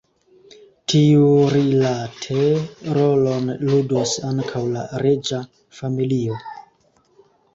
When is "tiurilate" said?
0.93-2.45